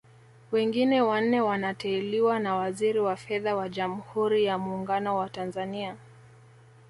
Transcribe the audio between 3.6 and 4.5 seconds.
Jamhuri